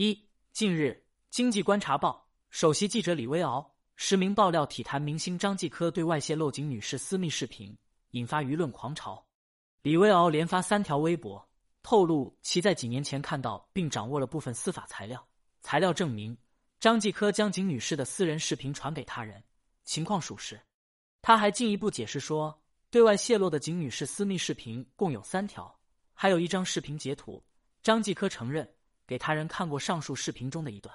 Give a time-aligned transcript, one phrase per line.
[0.00, 0.16] 一、
[0.52, 0.96] 近日，
[1.28, 7.76] 《经济观察报》首席记者李威敖实名爆料体坛明星张继科对外泄露景女士私密视频，
[8.12, 9.26] 引发舆论狂潮。
[9.82, 11.44] 李威敖连发三条微博，
[11.82, 15.26] 透露其在几年前看到并掌握了部分司法材料，
[15.62, 16.38] 材料证明
[16.78, 19.42] 张继科将景女士的私人视频传给他人，
[19.84, 20.60] 情况属实。
[21.22, 22.56] 他还进一步解释说，
[22.88, 25.76] 对外泄露的景女士私密视频共有三条，
[26.14, 27.42] 还有一张视频截图。
[27.82, 28.72] 张继科承认。
[29.08, 30.94] 给他人看过上述视频中的一段，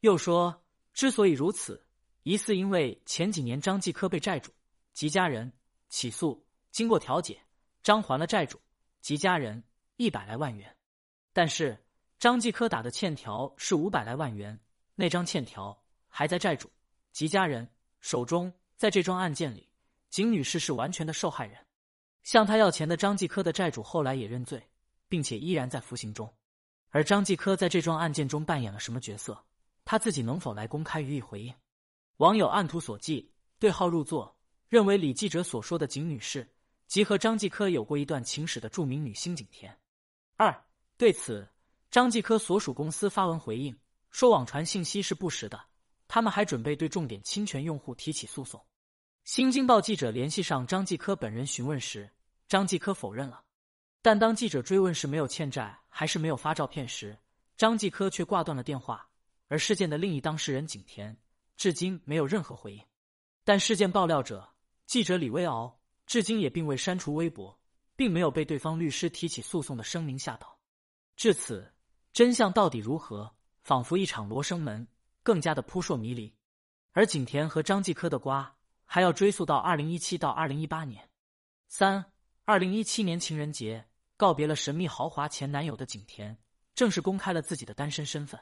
[0.00, 1.84] 又说之所以如此，
[2.22, 4.52] 疑似因为前几年张继科被债主
[4.92, 5.52] 及家人
[5.88, 7.42] 起诉，经过调解，
[7.82, 8.60] 张还了债主
[9.00, 9.60] 及家人
[9.96, 10.74] 一百来万元，
[11.32, 11.76] 但是
[12.20, 14.56] 张继科打的欠条是五百来万元，
[14.94, 15.76] 那张欠条
[16.06, 16.70] 还在债主
[17.12, 18.52] 及家人手中。
[18.76, 19.68] 在这桩案件里，
[20.08, 21.58] 景女士是完全的受害人，
[22.22, 24.70] 向他要钱的张继科的债主后来也认罪，
[25.06, 26.32] 并且依然在服刑中。
[26.90, 29.44] 而张继科在这桩案件中扮演了什么角色？
[29.84, 31.54] 他自己能否来公开予以回应？
[32.18, 34.36] 网友按图索骥，对号入座，
[34.68, 36.46] 认为李记者所说的景女士
[36.86, 39.76] 即和张继科有过一段情史的著名女星景甜。
[40.36, 40.64] 二
[40.96, 41.48] 对此，
[41.90, 43.76] 张继科所属公司发文回应
[44.10, 45.60] 说，网传信息是不实的，
[46.08, 48.60] 他们还准备对重点侵权用户提起诉讼。
[49.24, 52.10] 新京报记者联系上张继科本人询问时，
[52.48, 53.42] 张继科否认了。
[54.02, 57.18] 但当记者追问是没有欠债还是没有发照片时，
[57.56, 59.06] 张继科却挂断了电话。
[59.48, 61.16] 而事件的另一当事人景甜
[61.56, 62.82] 至今没有任何回应。
[63.44, 64.48] 但事件爆料者
[64.86, 67.60] 记者李威敖至今也并未删除微博，
[67.96, 70.56] 并没有被对方律师提起诉讼的声明吓到。
[71.16, 71.70] 至此，
[72.12, 74.86] 真相到底如何，仿佛一场罗生门，
[75.22, 76.32] 更加的扑朔迷离。
[76.92, 81.10] 而景甜和张继科的瓜还要追溯到二零一七到二零一八年。
[81.68, 82.04] 三
[82.44, 83.84] 二零一七年情人节。
[84.20, 86.36] 告别了神秘豪华前男友的景甜，
[86.74, 88.38] 正式公开了自己的单身身份，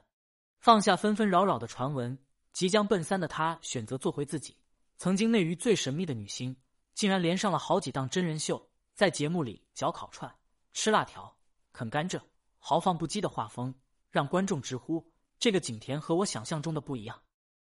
[0.58, 2.18] 放下纷纷扰扰的传闻，
[2.52, 4.56] 即将奔三的她选择做回自己。
[4.96, 6.56] 曾经内娱最神秘的女星，
[6.94, 10.28] 竟然连上了好几档真人秀，在节目里嚼烤串、
[10.72, 11.38] 吃辣条、
[11.72, 12.20] 啃甘蔗，
[12.58, 13.72] 豪放不羁的画风
[14.10, 15.08] 让观众直呼
[15.38, 17.22] 这个景甜和我想象中的不一样。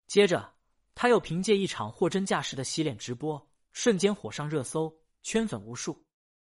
[0.09, 0.53] 接着，
[0.95, 6.05] 她又凭借一场货真价实的洗脸直播，瞬间火上热搜，圈粉无数。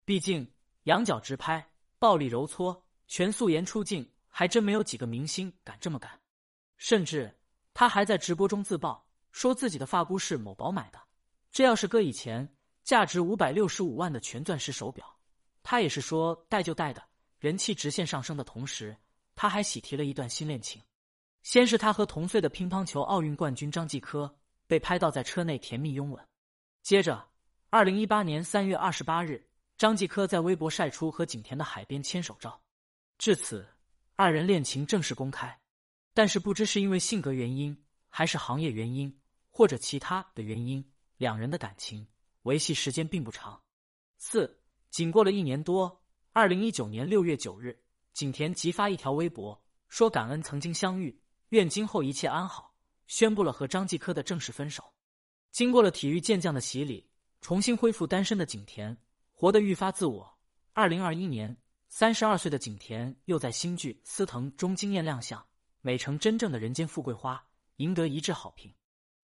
[0.06, 0.50] 毕竟。
[0.84, 1.64] 仰角直拍、
[1.98, 6.10] 暴力揉搓、全素颜出镜，还真没有几个明星敢这么干。
[6.76, 7.38] 甚至
[7.72, 11.00] 他还在直播中自曝，说自己的发箍是某宝买的。
[11.50, 15.06] 这要是搁以前，价值五百六十五万的全钻石手表，
[15.62, 17.02] 他也是说戴就戴的。
[17.38, 18.96] 人气直线上升的同时，
[19.34, 20.82] 他还喜提了一段新恋情。
[21.42, 24.32] 先是他和同岁的乒乓球奥运冠军张继科
[24.66, 26.24] 被拍到在车内甜蜜拥吻，
[26.82, 27.28] 接着，
[27.68, 29.44] 二零一八年三月二十八日。
[29.82, 32.62] 张继科在微博晒出和景甜的海边牵手照，
[33.18, 33.66] 至此，
[34.14, 35.60] 二人恋情正式公开。
[36.14, 37.76] 但是不知是因为性格原因，
[38.08, 39.12] 还是行业原因，
[39.50, 42.06] 或者其他的原因，两人的感情
[42.42, 43.60] 维系时间并不长。
[44.18, 46.00] 四，仅过了一年多，
[46.30, 47.76] 二零一九年六月九日，
[48.12, 52.72] 景甜即发一条微博，说感恩曾经相遇，愿今后一切安好，
[53.08, 54.84] 宣布了和张继科的正式分手。
[55.50, 57.10] 经过了体育健将的洗礼，
[57.40, 58.96] 重新恢复单身的景甜。
[59.42, 60.38] 活得愈发自我。
[60.72, 61.56] 二零二一年，
[61.88, 65.44] 三十二岁的景甜又在新剧《司藤》中惊艳亮相，
[65.80, 67.44] 美成真正的人间富贵花，
[67.78, 68.72] 赢得一致好评。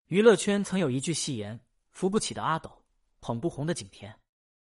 [0.07, 1.61] 娱乐圈曾有一句戏言
[1.93, 2.85] ：“扶不起的阿斗，
[3.21, 4.13] 捧不红的景甜。”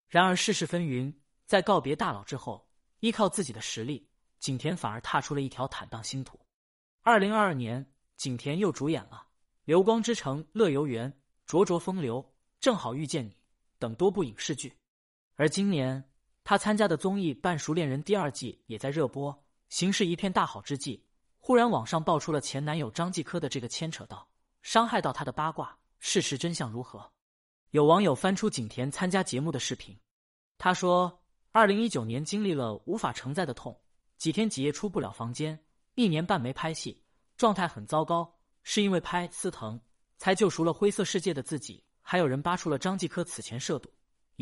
[0.08, 1.14] 然而世事纷纭，
[1.44, 2.66] 在告别大佬之后，
[3.00, 4.08] 依靠自己的实力，
[4.38, 6.40] 景甜反而踏出了一条坦荡星途。
[7.02, 9.26] 二零二二年，景甜又主演了
[9.66, 11.12] 《流光之城》《乐游原》
[11.44, 12.22] 《灼灼风流》
[12.58, 13.30] 《正好遇见你》
[13.78, 14.72] 等多部影视剧。
[15.36, 16.04] 而今年，
[16.44, 21.04] 他参加的综艺《半熟恋人》第二季也在热播，形势一片大好之际，
[21.38, 24.28] 忽然网上爆出了前男友张继科的这个牵扯到、
[24.62, 27.10] 伤害到他的八卦，事实真相如何？
[27.70, 29.98] 有网友翻出景甜参加节目的视频，
[30.58, 33.74] 他说：“二零一九年经历了无法承载的痛，
[34.18, 35.58] 几天几夜出不了房间，
[35.94, 37.02] 一年半没拍戏，
[37.36, 38.30] 状态很糟糕，
[38.62, 39.78] 是因为拍《司藤》
[40.18, 43.88] 才救赎了灰色世界的自己。”还有人扒出了张继科此前涉赌。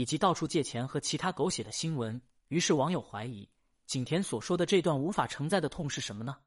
[0.01, 2.19] 以及到处借钱和其他狗血的新闻，
[2.49, 3.47] 于是网友怀疑
[3.85, 6.39] 景甜所说的这段无法承载的痛是什么呢？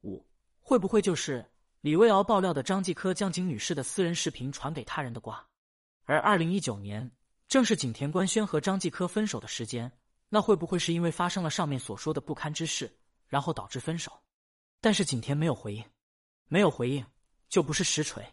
[0.00, 0.26] 五
[0.62, 1.44] 会不会就是
[1.82, 5.46] 李薇敖爆料的张继科将景女士的私人视频传给他人的瓜？
[6.04, 7.12] 而二零一九年
[7.46, 9.92] 正是景甜官宣和张继科分手的时间，
[10.30, 12.90] 那会不会是因为发生了上面所说的不堪之事，
[13.28, 14.10] 然后导致分手？
[14.80, 15.84] 但是景甜没有回应，
[16.48, 17.04] 没有回应
[17.50, 18.26] 就不是实锤，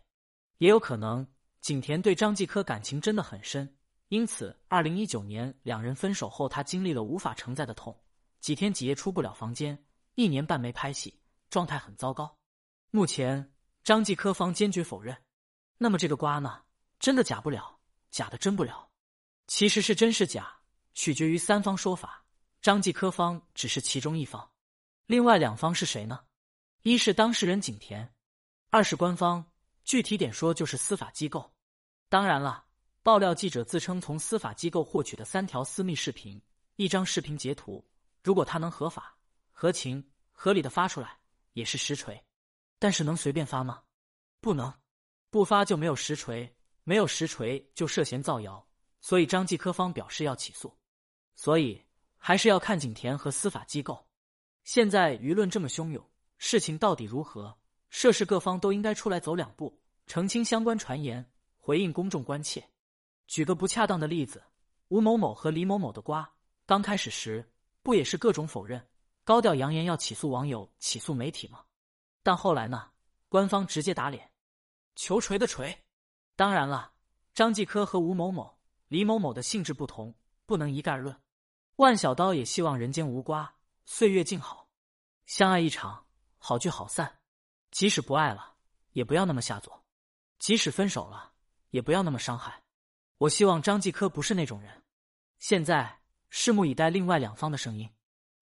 [0.60, 1.28] 也有可能
[1.60, 3.76] 景甜对张继科感情真的很深。
[4.12, 7.98] 因此，二零一九年两人分手后，他经历了无法承载的痛，
[8.42, 9.86] 几天几夜出不了房间，
[10.16, 11.18] 一年半没拍戏，
[11.50, 12.38] 状态很糟糕。
[12.90, 13.54] 目前
[13.86, 15.16] 张继科方坚决否认。
[15.78, 16.62] 那么这个瓜呢？
[17.00, 17.80] 真的假不了，
[18.10, 18.90] 假的真不了。
[19.48, 20.60] 其实是真是假，
[20.94, 22.26] 取决于三方说法。
[22.62, 24.52] 张继科方只是其中一方，
[25.06, 26.20] 另外两方是谁呢？
[26.82, 28.14] 一是当事人景甜，
[28.72, 29.54] 二是官方。
[29.86, 31.54] 具体点说，就是司法机构。
[32.10, 32.66] 当然了，
[33.04, 36.40] 爆料记者自称从司法机构获取的三条私密视频，
[36.76, 37.84] 一张视频截图，
[38.24, 39.18] 如果他能合法、
[39.52, 41.18] 合情、合理的发出来，
[41.54, 42.24] 也是实锤。
[42.78, 43.82] 但是能随便发吗？
[44.40, 44.72] 不能，
[45.32, 48.64] 不发就没有实锤，没有实锤就涉嫌造谣。
[49.00, 50.72] 所以张继科方表示要起诉。
[51.36, 51.84] 所以
[52.18, 54.08] 还是要看景田和司法机构。
[54.64, 56.08] 现在舆论这么汹涌，
[56.38, 57.58] 事情到底如何？
[57.90, 61.28] 涉事各方都应该出来走两步，澄清相关传言，
[61.58, 62.64] 回应公众关切。
[63.32, 64.44] 举个不恰当的例子，
[64.90, 66.30] 吴某某和李某某的瓜，
[66.66, 67.50] 刚开始时
[67.82, 68.86] 不也是各种否认，
[69.24, 71.64] 高调扬言要起诉网友、起诉媒体吗？
[72.24, 72.92] 但后来呢？
[73.30, 74.30] 官方直接打脸，
[74.98, 75.86] 求锤的锤。
[76.36, 76.92] 当然了，
[77.34, 80.14] 张继科和吴某某、李某某的性质不同，
[80.46, 81.16] 不能一概而论。
[81.78, 83.56] 万小刀也希望人间无瓜，
[83.86, 84.68] 岁月静好，
[85.26, 86.06] 相爱一场，
[86.38, 87.20] 好聚好散。
[87.72, 88.56] 即使不爱了，
[88.92, 89.72] 也不要那么下作；
[90.38, 91.32] 即使分手了，
[91.70, 92.62] 也不要那么伤害。
[93.22, 94.82] 我希望张继科不是那种人。
[95.38, 96.00] 现在
[96.32, 97.88] 拭目以待另外两方的声音，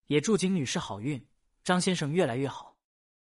[0.07, 1.27] 也祝景女士好运，
[1.65, 2.68] 张先生越来越好。